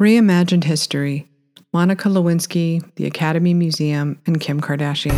[0.00, 1.28] Reimagined History
[1.74, 5.12] Monica Lewinsky, the Academy Museum, and Kim Kardashian.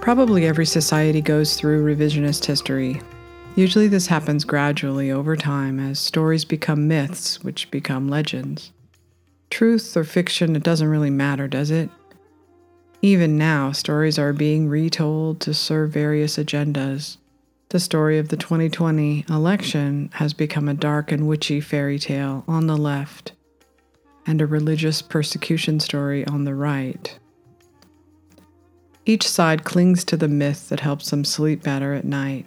[0.00, 3.02] Probably every society goes through revisionist history.
[3.56, 8.70] Usually, this happens gradually over time as stories become myths, which become legends.
[9.50, 11.90] Truth or fiction, it doesn't really matter, does it?
[13.00, 17.16] Even now, stories are being retold to serve various agendas.
[17.68, 22.66] The story of the 2020 election has become a dark and witchy fairy tale on
[22.66, 23.32] the left,
[24.26, 27.16] and a religious persecution story on the right.
[29.06, 32.46] Each side clings to the myth that helps them sleep better at night.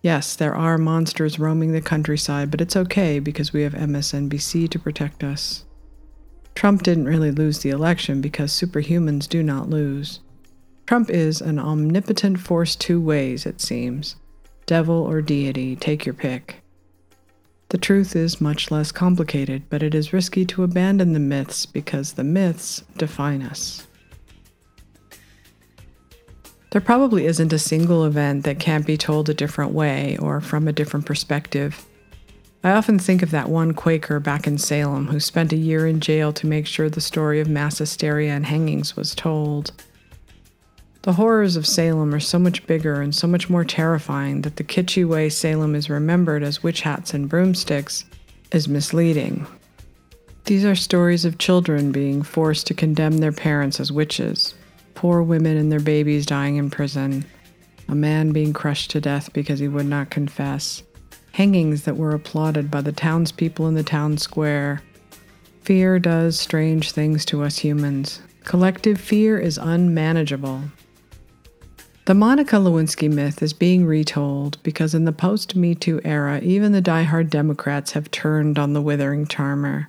[0.00, 4.78] Yes, there are monsters roaming the countryside, but it's okay because we have MSNBC to
[4.78, 5.64] protect us.
[6.54, 10.20] Trump didn't really lose the election because superhumans do not lose.
[10.86, 14.16] Trump is an omnipotent force two ways, it seems
[14.66, 16.62] devil or deity, take your pick.
[17.68, 22.12] The truth is much less complicated, but it is risky to abandon the myths because
[22.12, 23.86] the myths define us.
[26.70, 30.68] There probably isn't a single event that can't be told a different way or from
[30.68, 31.84] a different perspective.
[32.64, 35.98] I often think of that one Quaker back in Salem who spent a year in
[35.98, 39.72] jail to make sure the story of mass hysteria and hangings was told.
[41.02, 44.64] The horrors of Salem are so much bigger and so much more terrifying that the
[44.64, 48.04] kitschy way Salem is remembered as witch hats and broomsticks
[48.52, 49.44] is misleading.
[50.44, 54.54] These are stories of children being forced to condemn their parents as witches,
[54.94, 57.24] poor women and their babies dying in prison,
[57.88, 60.84] a man being crushed to death because he would not confess
[61.32, 64.82] hangings that were applauded by the townspeople in the town square.
[65.62, 68.20] Fear does strange things to us humans.
[68.44, 70.62] Collective fear is unmanageable.
[72.04, 76.72] The Monica Lewinsky myth is being retold because in the post Me Too era, even
[76.72, 79.88] the die-hard Democrats have turned on the withering charmer.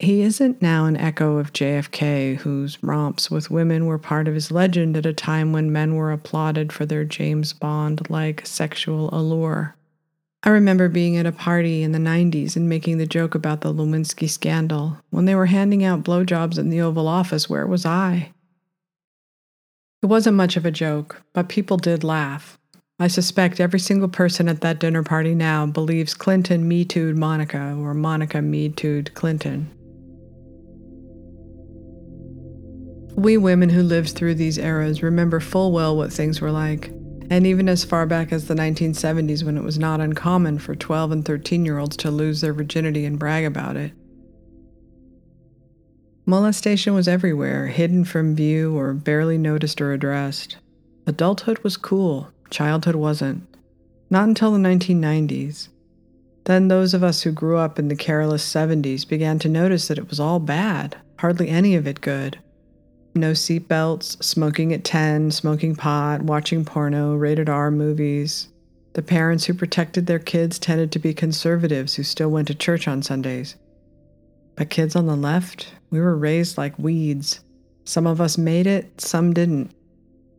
[0.00, 4.50] He isn't now an echo of JFK, whose romps with women were part of his
[4.50, 9.76] legend at a time when men were applauded for their James Bond like sexual allure.
[10.44, 13.74] I remember being at a party in the 90s and making the joke about the
[13.74, 14.98] Lewinsky scandal.
[15.10, 18.32] When they were handing out blowjobs in the Oval Office, where was I?
[20.00, 22.56] It wasn't much of a joke, but people did laugh.
[23.00, 27.76] I suspect every single person at that dinner party now believes Clinton me tooed Monica
[27.76, 29.70] or Monica me tooed Clinton.
[33.16, 36.92] We women who lived through these eras remember full well what things were like
[37.30, 41.12] and even as far back as the 1970s when it was not uncommon for 12
[41.12, 43.92] and 13 year olds to lose their virginity and brag about it.
[46.24, 50.56] Molestation was everywhere, hidden from view or barely noticed or addressed.
[51.06, 53.46] Adulthood was cool, childhood wasn't.
[54.10, 55.68] Not until the 1990s.
[56.44, 59.98] Then those of us who grew up in the careless 70s began to notice that
[59.98, 62.38] it was all bad, hardly any of it good
[63.20, 68.48] no seatbelts, smoking at 10, smoking pot, watching porno, rated R movies.
[68.94, 72.88] The parents who protected their kids tended to be conservatives who still went to church
[72.88, 73.56] on Sundays.
[74.56, 77.40] But kids on the left, we were raised like weeds.
[77.84, 79.70] Some of us made it, some didn't.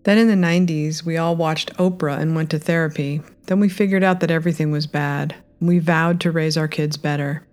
[0.04, 3.22] Then in the 90s, we all watched Oprah and went to therapy.
[3.46, 5.36] Then we figured out that everything was bad.
[5.62, 7.46] We vowed to raise our kids better.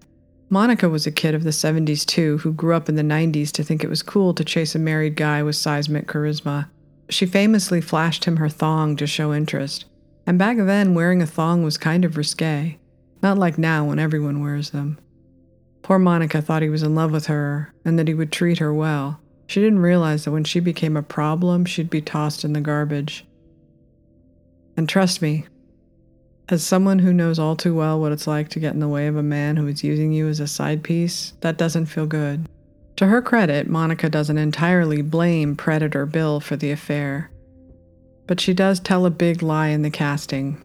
[0.48, 3.64] Monica was a kid of the 70s too, who grew up in the 90s to
[3.64, 6.68] think it was cool to chase a married guy with seismic charisma.
[7.08, 9.86] She famously flashed him her thong to show interest.
[10.26, 12.78] And back then, wearing a thong was kind of risque.
[13.22, 14.98] Not like now when everyone wears them.
[15.82, 18.74] Poor Monica thought he was in love with her and that he would treat her
[18.74, 19.20] well.
[19.46, 23.24] She didn't realize that when she became a problem, she'd be tossed in the garbage.
[24.76, 25.46] And trust me,
[26.48, 29.06] as someone who knows all too well what it's like to get in the way
[29.08, 32.46] of a man who is using you as a side piece, that doesn't feel good.
[32.96, 37.30] To her credit, Monica doesn't entirely blame Predator Bill for the affair.
[38.26, 40.62] But she does tell a big lie in the casting.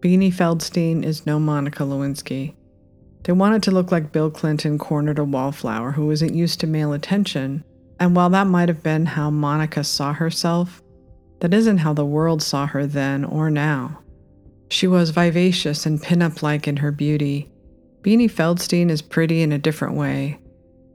[0.00, 2.54] Beanie Feldstein is no Monica Lewinsky.
[3.22, 6.92] They wanted to look like Bill Clinton cornered a wallflower who isn't used to male
[6.92, 7.64] attention,
[8.00, 10.82] and while that might have been how Monica saw herself,
[11.38, 14.01] that isn't how the world saw her then or now.
[14.72, 17.50] She was vivacious and pin-up like in her beauty.
[18.00, 20.38] Beanie Feldstein is pretty in a different way.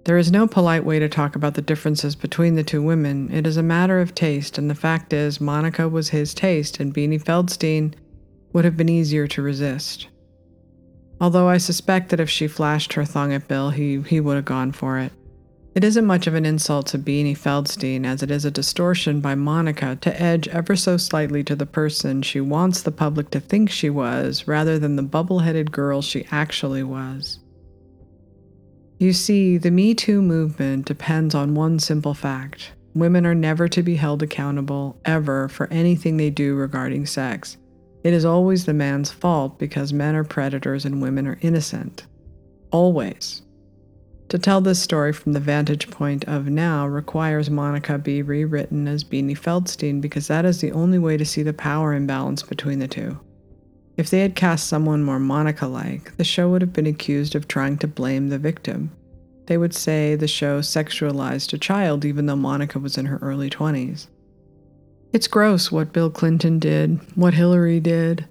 [0.06, 3.31] There is no polite way to talk about the differences between the two women.
[3.31, 6.91] It is a matter of taste, and the fact is, Monica was his taste, and
[6.91, 7.94] Beanie Feldstein
[8.51, 10.07] would have been easier to resist.
[11.21, 14.45] Although I suspect that if she flashed her thong at Bill, he, he would have
[14.45, 15.12] gone for it.
[15.77, 19.35] It isn't much of an insult to Beanie Feldstein as it is a distortion by
[19.35, 23.69] Monica to edge ever so slightly to the person she wants the public to think
[23.69, 27.38] she was rather than the bubble headed girl she actually was.
[28.97, 33.83] You see, the Me Too movement depends on one simple fact women are never to
[33.83, 37.56] be held accountable, ever, for anything they do regarding sex.
[38.03, 42.07] It is always the man's fault because men are predators and women are innocent.
[42.71, 43.44] Always.
[44.29, 49.06] To tell this story from the vantage point of now requires Monica be rewritten as
[49.06, 52.89] Beanie Feldstein because that is the only way to see the power imbalance between the
[52.89, 53.19] two.
[53.95, 57.47] If they had cast someone more Monica like, the show would have been accused of
[57.47, 58.91] trying to blame the victim.
[59.45, 63.50] They would say the show sexualized a child even though Monica was in her early
[63.50, 64.07] 20s.
[65.13, 68.27] It's gross what Bill Clinton did, what Hillary did,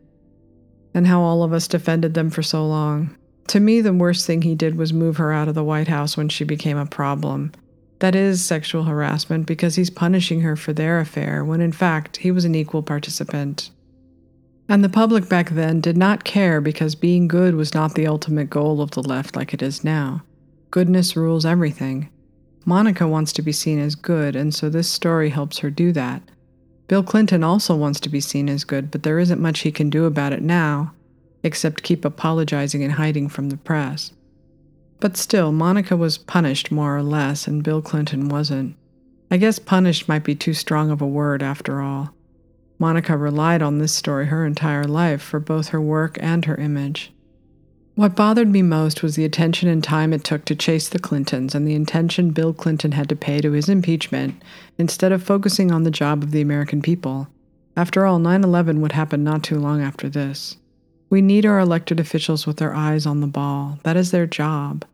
[0.92, 3.16] and how all of us defended them for so long.
[3.48, 6.16] To me, the worst thing he did was move her out of the White House
[6.16, 7.52] when she became a problem.
[8.00, 12.30] That is sexual harassment because he's punishing her for their affair when in fact he
[12.30, 13.70] was an equal participant.
[14.68, 18.50] And the public back then did not care because being good was not the ultimate
[18.50, 20.24] goal of the left like it is now.
[20.72, 22.10] Goodness rules everything.
[22.64, 26.20] Monica wants to be seen as good, and so this story helps her do that.
[26.88, 29.88] Bill Clinton also wants to be seen as good, but there isn't much he can
[29.88, 30.92] do about it now
[31.42, 34.12] except keep apologizing and hiding from the press.
[35.00, 38.76] But still, Monica was punished more or less, and Bill Clinton wasn't.
[39.30, 42.14] I guess punished might be too strong of a word after all.
[42.78, 47.12] Monica relied on this story her entire life for both her work and her image.
[47.94, 51.54] What bothered me most was the attention and time it took to chase the Clintons
[51.54, 54.42] and the attention Bill Clinton had to pay to his impeachment
[54.76, 57.28] instead of focusing on the job of the American people.
[57.74, 60.58] After all, 9 11 would happen not too long after this.
[61.08, 63.78] We need our elected officials with their eyes on the ball.
[63.84, 64.84] That is their job.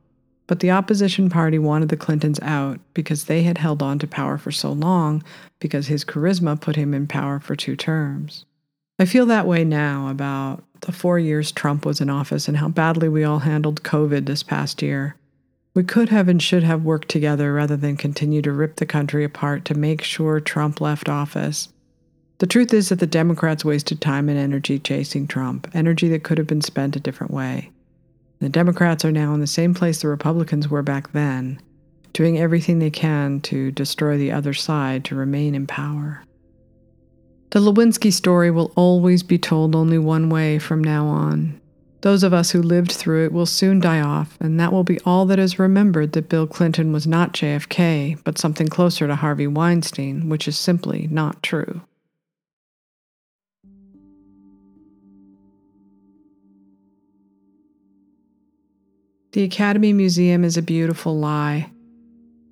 [0.47, 4.37] But the opposition party wanted the Clintons out because they had held on to power
[4.37, 5.23] for so long
[5.61, 8.45] because his charisma put him in power for two terms.
[8.99, 12.69] I feel that way now about the four years Trump was in office and how
[12.69, 15.17] badly we all handled COVID this past year.
[15.75, 19.25] We could have and should have worked together rather than continue to rip the country
[19.25, 21.69] apart to make sure Trump left office
[22.43, 26.39] the truth is that the Democrats wasted time and energy chasing Trump, energy that could
[26.39, 27.71] have been spent a different way.
[28.41, 31.63] The Democrats are now in the same place the Republicans were back then,
[32.13, 36.25] doing everything they can to destroy the other side to remain in power.
[37.51, 41.61] The Lewinsky story will always be told only one way from now on.
[42.01, 44.99] Those of us who lived through it will soon die off, and that will be
[45.07, 49.47] all that is remembered that Bill Clinton was not JFK, but something closer to Harvey
[49.47, 51.83] Weinstein, which is simply not true.
[59.33, 61.71] The Academy Museum is a beautiful lie.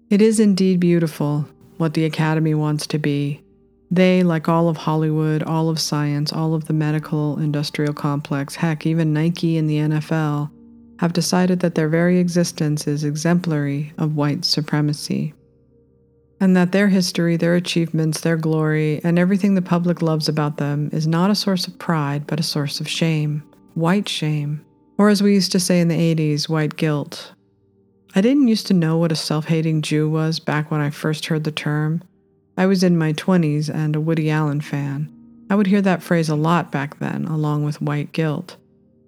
[0.08, 1.46] It is indeed beautiful,
[1.76, 3.42] what the Academy wants to be.
[3.90, 8.86] They, like all of Hollywood, all of science, all of the medical industrial complex, heck,
[8.86, 10.50] even Nike and the NFL,
[11.00, 15.34] have decided that their very existence is exemplary of white supremacy.
[16.40, 20.88] And that their history, their achievements, their glory, and everything the public loves about them
[20.94, 23.42] is not a source of pride, but a source of shame.
[23.74, 24.64] White shame.
[25.00, 27.32] Or, as we used to say in the 80s, white guilt.
[28.14, 31.24] I didn't used to know what a self hating Jew was back when I first
[31.24, 32.04] heard the term.
[32.58, 35.10] I was in my 20s and a Woody Allen fan.
[35.48, 38.58] I would hear that phrase a lot back then, along with white guilt.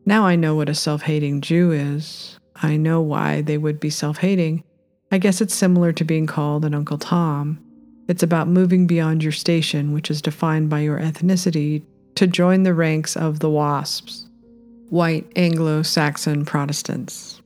[0.07, 2.39] Now I know what a self hating Jew is.
[2.57, 4.65] I know why they would be self hating.
[5.11, 7.63] I guess it's similar to being called an Uncle Tom.
[8.09, 11.83] It's about moving beyond your station, which is defined by your ethnicity,
[12.15, 14.27] to join the ranks of the WASPs,
[14.93, 17.41] white Anglo Saxon Protestants.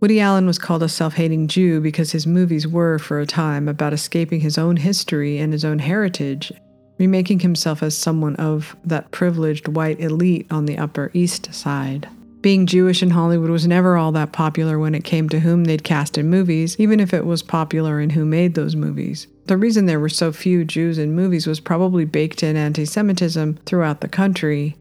[0.00, 3.68] Woody Allen was called a self hating Jew because his movies were, for a time,
[3.68, 6.52] about escaping his own history and his own heritage,
[6.98, 12.06] remaking himself as someone of that privileged white elite on the Upper East Side.
[12.42, 15.84] Being Jewish in Hollywood was never all that popular when it came to whom they'd
[15.84, 19.26] cast in movies, even if it was popular in who made those movies.
[19.46, 23.58] The reason there were so few Jews in movies was probably baked in anti Semitism
[23.64, 24.76] throughout the country,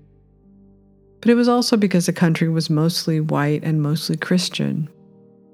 [1.22, 4.90] but it was also because the country was mostly white and mostly Christian.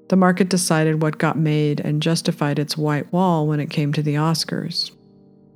[0.10, 4.04] The market decided what got made and justified its white wall when it came to
[4.04, 4.92] the Oscars.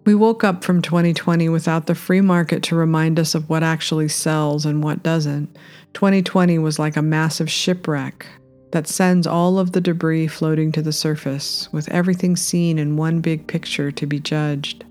[0.06, 4.08] We woke up from 2020 without the free market to remind us of what actually
[4.08, 5.56] sells and what doesn't.
[5.94, 8.26] 2020 was like a massive shipwreck
[8.72, 13.20] that sends all of the debris floating to the surface, with everything seen in one
[13.20, 14.84] big picture to be judged.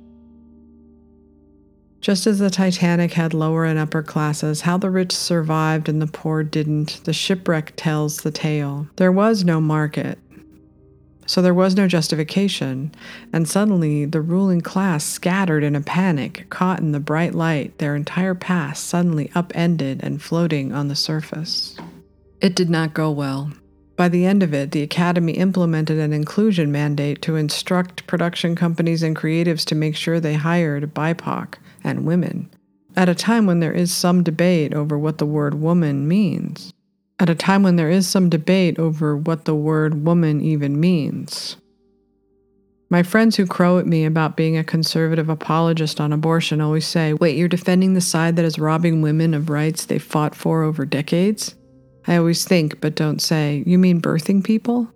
[2.09, 6.07] Just as the Titanic had lower and upper classes, how the rich survived and the
[6.07, 8.89] poor didn't, the shipwreck tells the tale.
[8.97, 10.19] There was no market.
[11.27, 12.93] so there was no justification,
[13.31, 17.95] and suddenly the ruling class scattered in a panic, caught in the bright light, their
[17.95, 21.77] entire past suddenly upended and floating on the surface.
[22.41, 23.53] It did not go well.
[23.99, 29.03] By the end of it, the Academy implemented an inclusion mandate to instruct production companies
[29.03, 32.49] and creatives to make sure they hired BIPOC and women,
[32.97, 36.73] at a time when there is some debate over what the word woman means
[37.19, 41.57] at a time when there is some debate over what the word woman even means.
[42.91, 47.13] My friends who crow at me about being a conservative apologist on abortion always say,
[47.13, 50.87] Wait, you're defending the side that is robbing women of rights they've fought for over
[50.87, 51.55] decades?
[52.09, 54.89] I always think, but don't say, You mean birthing people?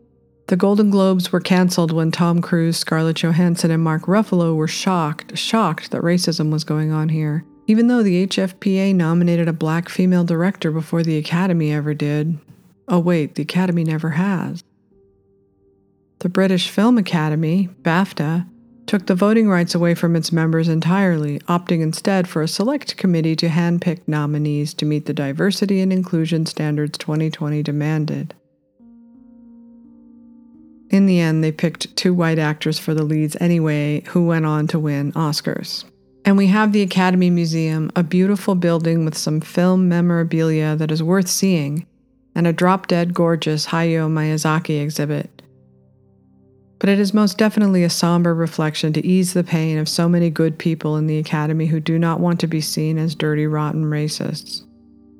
[0.48, 5.36] The Golden Globes were canceled when Tom Cruise, Scarlett Johansson, and Mark Ruffalo were shocked,
[5.36, 7.44] shocked that racism was going on here.
[7.66, 12.38] Even though the HFPA nominated a black female director before the Academy ever did.
[12.88, 14.64] Oh, wait, the Academy never has.
[16.20, 18.48] The British Film Academy, BAFTA,
[18.86, 23.36] took the voting rights away from its members entirely, opting instead for a select committee
[23.36, 28.34] to handpick nominees to meet the diversity and inclusion standards 2020 demanded.
[30.90, 34.66] In the end, they picked two white actors for the leads anyway, who went on
[34.68, 35.84] to win Oscars.
[36.24, 41.02] And we have the Academy Museum, a beautiful building with some film memorabilia that is
[41.02, 41.86] worth seeing,
[42.34, 45.42] and a drop dead gorgeous Hayao Miyazaki exhibit.
[46.82, 50.30] But it is most definitely a somber reflection to ease the pain of so many
[50.30, 53.84] good people in the Academy who do not want to be seen as dirty, rotten
[53.84, 54.64] racists.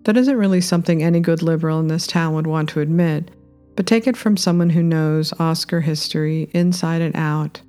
[0.02, 3.31] That isn't really something any good liberal in this town would want to admit,
[3.76, 7.61] but take it from someone who knows Oscar history inside and out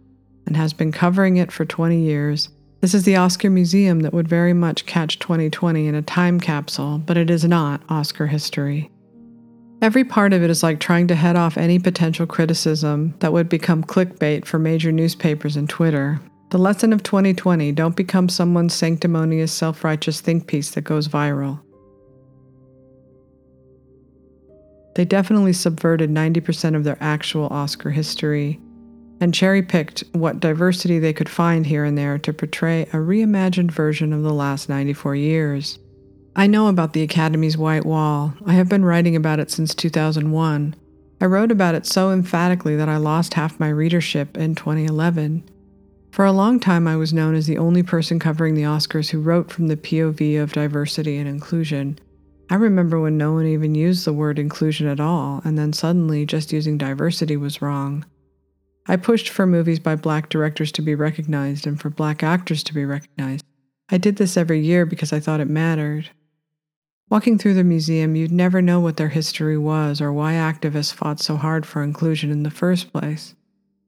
[0.48, 2.50] and has been covering it for 20 years
[2.84, 6.98] this is the Oscar Museum that would very much catch 2020 in a time capsule,
[6.98, 8.92] but it is not Oscar history.
[9.84, 13.50] Every part of it is like trying to head off any potential criticism that would
[13.50, 16.22] become clickbait for major newspapers and Twitter.
[16.52, 21.60] The lesson of 2020 don't become someone's sanctimonious, self righteous think piece that goes viral.
[24.96, 28.62] They definitely subverted 90% of their actual Oscar history
[29.20, 33.72] and cherry picked what diversity they could find here and there to portray a reimagined
[33.72, 35.78] version of the last 94 years.
[36.36, 38.34] I know about the Academy's White Wall.
[38.44, 40.76] I have been writing about it since 2001.
[41.22, 45.48] I wrote about it so emphatically that I lost half my readership in 2011.
[46.12, 49.22] For a long time, I was known as the only person covering the Oscars who
[49.22, 52.00] wrote from the POV of diversity and inclusion.
[52.50, 56.26] I remember when no one even used the word inclusion at all, and then suddenly
[56.26, 58.06] just using diversity was wrong.
[58.88, 62.74] I pushed for movies by black directors to be recognized and for black actors to
[62.74, 63.46] be recognized.
[63.90, 66.10] I did this every year because I thought it mattered.
[67.10, 71.20] Walking through the museum, you'd never know what their history was or why activists fought
[71.20, 73.36] so hard for inclusion in the first place.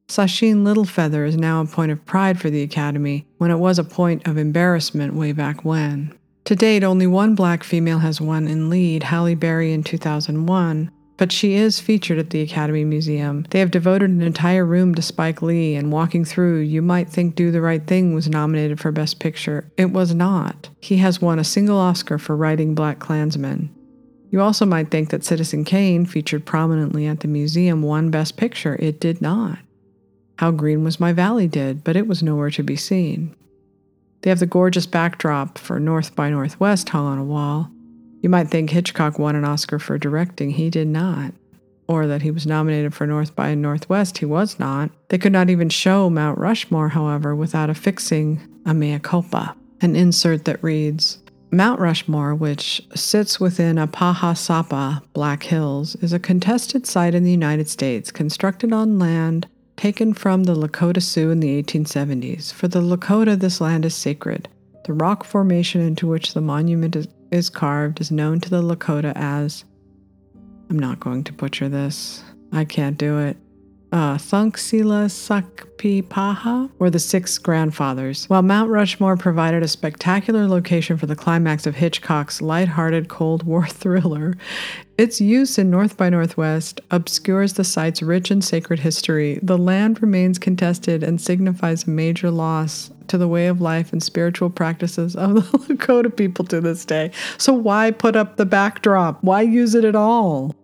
[0.08, 3.84] Sacheen Littlefeather is now a point of pride for the Academy when it was a
[3.84, 6.14] point of embarrassment way back when.
[6.46, 11.32] To date, only one black female has won in lead, Halle Berry in 2001, but
[11.32, 13.46] she is featured at the Academy Museum.
[13.50, 17.36] They have devoted an entire room to Spike Lee, and walking through, you might think
[17.36, 19.70] Do the Right Thing was nominated for Best Picture.
[19.78, 20.70] It was not.
[20.82, 23.70] He has won a single Oscar for writing BlacKkKlansman.
[24.32, 28.76] You also might think that Citizen Kane, featured prominently at the museum, won Best Picture.
[28.80, 29.60] It did not.
[30.38, 33.34] How Green Was My Valley did, but it was nowhere to be seen.
[34.22, 37.72] They have the gorgeous backdrop for North by Northwest hung on a wall.
[38.26, 40.50] You might think Hitchcock won an Oscar for directing.
[40.50, 41.32] He did not.
[41.88, 44.18] Or that he was nominated for North by Northwest.
[44.18, 44.90] He was not.
[45.10, 50.46] They could not even show Mount Rushmore, however, without affixing a mea culpa, an insert
[50.46, 51.20] that reads
[51.52, 57.70] Mount Rushmore, which sits within Apahasapa, Black Hills, is a contested site in the United
[57.70, 62.52] States constructed on land taken from the Lakota Sioux in the 1870s.
[62.52, 64.50] For the Lakota, this land is sacred.
[64.86, 69.12] The rock formation into which the monument is is carved is known to the Lakota
[69.16, 69.66] as,
[70.70, 72.24] I'm not going to butcher this,
[72.54, 73.38] I can't do it,
[73.92, 81.06] uh, Thunksila Sakpipaha were the six grandfathers, while Mount Rushmore provided a spectacular location for
[81.06, 84.36] the climax of Hitchcock's light-hearted Cold War thriller.
[84.98, 89.40] Its use in North by Northwest obscures the site's rich and sacred history.
[89.44, 94.50] The land remains contested and signifies major loss to the way of life and spiritual
[94.50, 95.42] practices of the
[95.76, 97.12] Lakota people to this day.
[97.38, 99.24] So, why put up the backdrop?
[99.24, 100.56] Why use it at all?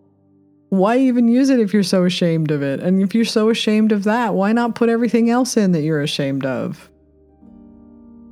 [0.72, 2.80] why even use it if you're so ashamed of it?
[2.80, 6.00] And if you're so ashamed of that, why not put everything else in that you're
[6.00, 6.88] ashamed of?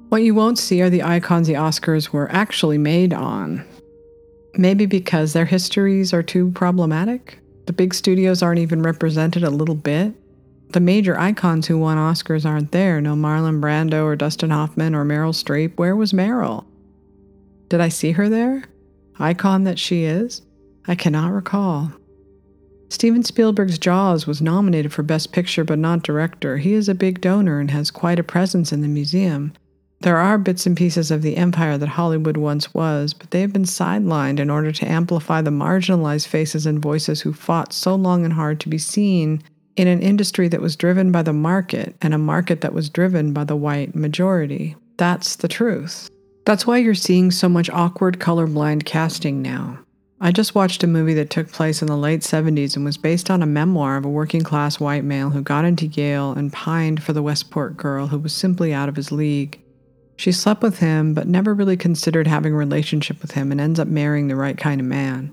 [0.08, 3.62] What you won't see are the icons the Oscars were actually made on.
[4.54, 7.38] Maybe because their histories are too problematic?
[7.66, 10.14] The big studios aren't even represented a little bit?
[10.70, 13.00] The major icons who won Oscars aren't there.
[13.00, 15.76] No Marlon Brando or Dustin Hoffman or Meryl Streep.
[15.76, 16.64] Where was Meryl?
[17.68, 18.64] Did I see her there?
[19.18, 20.42] Icon that she is?
[20.86, 21.92] I cannot recall.
[22.88, 26.58] Steven Spielberg's Jaws was nominated for Best Picture but not Director.
[26.58, 29.52] He is a big donor and has quite a presence in the museum.
[30.02, 33.52] There are bits and pieces of the empire that Hollywood once was, but they have
[33.52, 38.24] been sidelined in order to amplify the marginalized faces and voices who fought so long
[38.24, 39.42] and hard to be seen
[39.76, 43.32] in an industry that was driven by the market and a market that was driven
[43.32, 44.76] by the white majority.
[44.96, 46.10] That's the truth.
[46.44, 49.78] That's why you're seeing so much awkward colorblind casting now.
[50.22, 53.30] I just watched a movie that took place in the late 70s and was based
[53.30, 57.02] on a memoir of a working class white male who got into Yale and pined
[57.02, 59.58] for the Westport girl who was simply out of his league.
[60.16, 63.80] She slept with him, but never really considered having a relationship with him and ends
[63.80, 65.32] up marrying the right kind of man.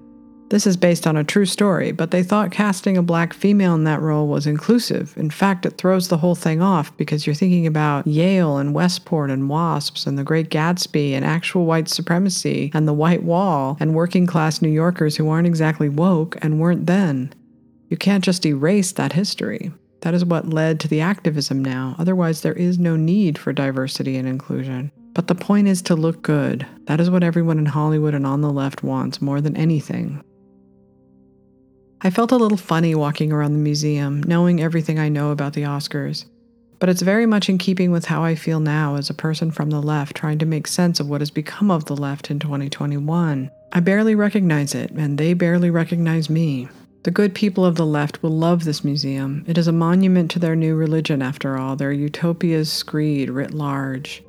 [0.50, 3.84] This is based on a true story, but they thought casting a black female in
[3.84, 5.14] that role was inclusive.
[5.18, 9.30] In fact, it throws the whole thing off because you're thinking about Yale and Westport
[9.30, 13.94] and WASPs and the Great Gatsby and actual white supremacy and the White Wall and
[13.94, 17.34] working class New Yorkers who aren't exactly woke and weren't then.
[17.90, 19.74] You can't just erase that history.
[20.02, 21.96] That is what led to the activism now.
[22.00, 24.92] Otherwise, there is no need for diversity and inclusion.
[25.14, 26.66] But the point is to look good.
[26.86, 30.24] That is what everyone in Hollywood and on the left wants more than anything.
[32.02, 35.64] I felt a little funny walking around the museum, knowing everything I know about the
[35.64, 36.26] Oscars.
[36.78, 39.72] But it's very much in keeping with how I feel now as a person from
[39.72, 43.50] the left trying to make sense of what has become of the left in 2021.
[43.74, 46.70] I barely recognize it, and they barely recognize me.
[47.02, 49.44] The good people of the left will love this museum.
[49.48, 54.24] It is a monument to their new religion, after all, their utopia's screed writ large.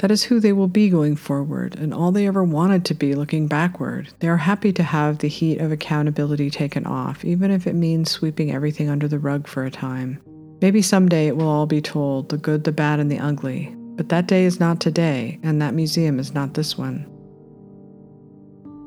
[0.00, 3.14] That is who they will be going forward, and all they ever wanted to be
[3.14, 4.08] looking backward.
[4.20, 8.10] They are happy to have the heat of accountability taken off, even if it means
[8.10, 10.18] sweeping everything under the rug for a time.
[10.62, 13.76] Maybe someday it will all be told the good, the bad, and the ugly.
[13.96, 17.06] But that day is not today, and that museum is not this one.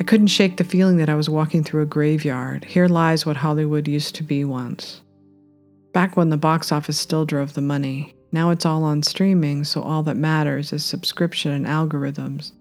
[0.01, 2.65] I couldn't shake the feeling that I was walking through a graveyard.
[2.65, 5.01] Here lies what Hollywood used to be once.
[5.93, 8.15] Back when the box office still drove the money.
[8.33, 12.51] Now it's all on streaming, so all that matters is subscription and algorithms.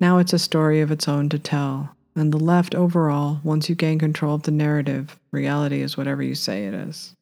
[0.00, 1.94] Now it's a story of its own to tell.
[2.16, 6.34] And the left overall, once you gain control of the narrative, reality is whatever you
[6.34, 7.14] say it is.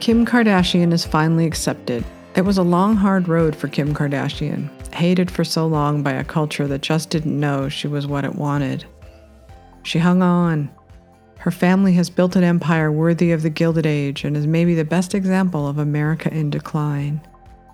[0.00, 2.06] Kim Kardashian is finally accepted.
[2.34, 6.24] It was a long, hard road for Kim Kardashian hated for so long by a
[6.24, 8.84] culture that just didn't know she was what it wanted.
[9.82, 10.70] She hung on.
[11.38, 14.84] Her family has built an empire worthy of the Gilded Age and is maybe the
[14.84, 17.20] best example of America in decline.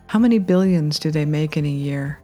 [0.08, 2.20] How many billions do they make in a year?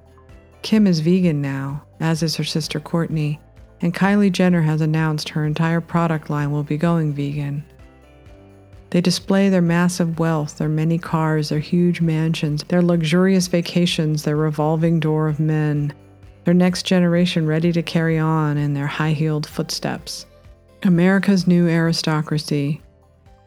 [0.61, 3.39] Kim is vegan now, as is her sister Kourtney,
[3.81, 7.65] and Kylie Jenner has announced her entire product line will be going vegan.
[8.91, 14.37] They display their massive wealth, their many cars, their huge mansions, their luxurious vacations, their
[14.37, 15.93] revolving door of men,
[16.45, 20.25] their next generation ready to carry on in their high heeled footsteps.
[20.83, 22.81] America's new aristocracy.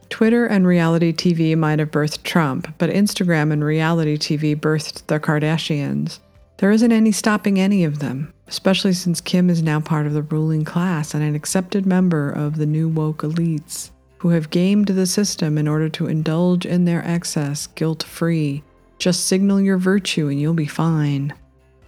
[0.09, 5.19] Twitter and reality TV might have birthed Trump, but Instagram and reality TV birthed the
[5.19, 6.19] Kardashians.
[6.57, 10.21] There isn't any stopping any of them, especially since Kim is now part of the
[10.21, 13.89] ruling class and an accepted member of the new woke elites
[14.21, 18.61] who have gamed the system in order to indulge in their excess guilt free.
[18.99, 21.33] Just signal your virtue and you'll be fine.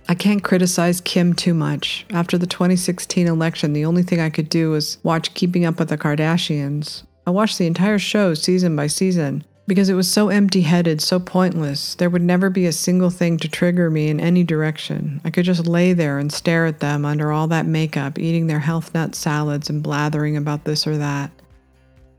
[0.10, 2.08] I can't criticize Kim too much.
[2.10, 5.89] After the 2016 election, the only thing I could do was watch Keeping Up with
[5.89, 7.04] the Kardashians.
[7.28, 11.19] I watched the entire show season by season because it was so empty headed, so
[11.19, 11.93] pointless.
[11.93, 15.22] There would never be a single thing to trigger me in any direction.
[15.24, 18.62] I could just lay there and stare at them under all that makeup, eating their
[18.62, 21.30] health nut salads and blathering about this or that.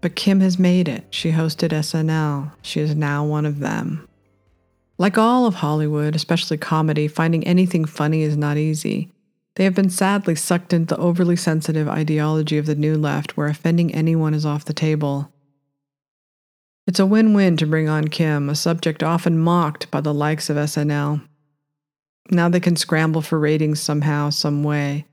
[0.05, 1.07] But Kim has made it.
[1.09, 2.53] She hosted SNL.
[2.61, 4.07] She is now one of them.
[4.99, 9.11] Like all of Hollywood, especially comedy, finding anything funny is not easy.
[9.55, 13.47] They have been sadly sucked into the overly sensitive ideology of the new left where
[13.47, 15.33] offending anyone is off the table.
[16.87, 20.51] It's a win win to bring on Kim, a subject often mocked by the likes
[20.51, 21.27] of SNL.
[22.31, 25.07] Now they can scramble for ratings somehow, some way.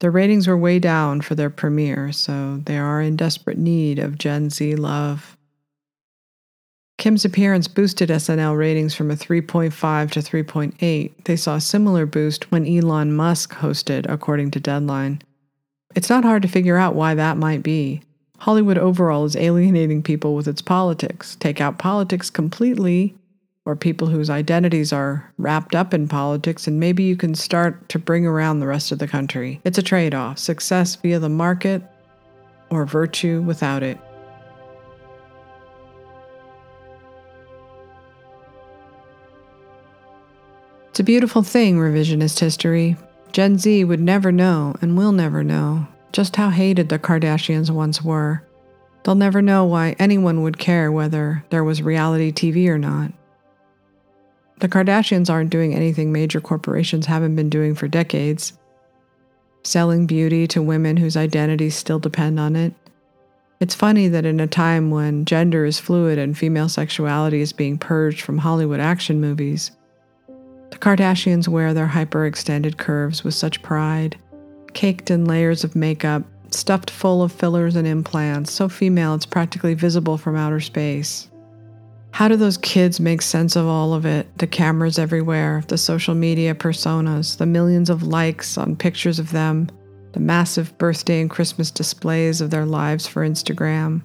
[0.00, 4.18] The ratings were way down for their premiere, so they are in desperate need of
[4.18, 5.36] Gen Z love.
[6.98, 11.24] Kim's appearance boosted SNL ratings from a 3.5 to 3.8.
[11.24, 15.22] They saw a similar boost when Elon Musk hosted, according to Deadline.
[15.94, 18.02] It's not hard to figure out why that might be.
[18.38, 21.36] Hollywood overall is alienating people with its politics.
[21.36, 23.16] Take out politics completely,
[23.68, 27.98] or people whose identities are wrapped up in politics, and maybe you can start to
[27.98, 29.60] bring around the rest of the country.
[29.62, 31.82] It's a trade off success via the market
[32.70, 33.98] or virtue without it.
[40.88, 42.96] It's a beautiful thing, revisionist history.
[43.32, 48.02] Gen Z would never know and will never know just how hated the Kardashians once
[48.02, 48.42] were.
[49.04, 53.12] They'll never know why anyone would care whether there was reality TV or not.
[54.58, 58.52] The Kardashians aren't doing anything major corporations haven't been doing for decades
[59.68, 62.72] selling beauty to women whose identities still depend on it.
[63.60, 67.76] It's funny that in a time when gender is fluid and female sexuality is being
[67.76, 69.72] purged from Hollywood action movies,
[70.70, 74.16] the Kardashians wear their hyperextended curves with such pride,
[74.74, 79.74] caked in layers of makeup, stuffed full of fillers and implants, so female it's practically
[79.74, 81.28] visible from outer space.
[82.10, 84.26] How do those kids make sense of all of it?
[84.38, 89.70] The cameras everywhere, the social media personas, the millions of likes on pictures of them,
[90.12, 94.02] the massive birthday and Christmas displays of their lives for Instagram.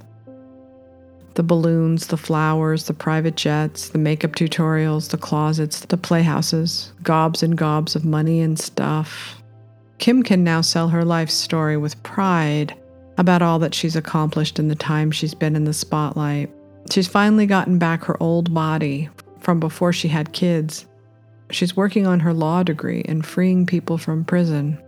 [1.33, 7.41] The balloons, the flowers, the private jets, the makeup tutorials, the closets, the playhouses, gobs
[7.41, 9.41] and gobs of money and stuff.
[9.97, 12.75] Kim can now sell her life story with pride
[13.17, 16.51] about all that she's accomplished in the time she's been in the spotlight.
[16.91, 20.85] She's finally gotten back her old body from before she had kids.
[21.49, 24.81] She's working on her law degree and freeing people from prison.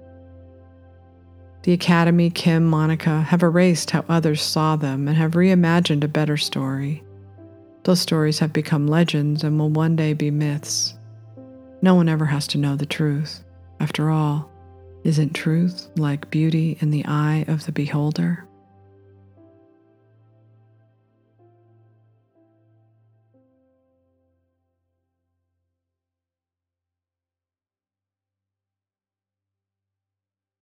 [1.63, 6.38] The Academy, Kim, Monica have erased how others saw them and have reimagined a better
[6.38, 7.03] story.
[7.84, 10.95] Those stories have become legends and will one day be myths.
[11.81, 13.43] No one ever has to know the truth.
[13.79, 14.49] After all,
[15.03, 18.44] isn't truth like beauty in the eye of the beholder?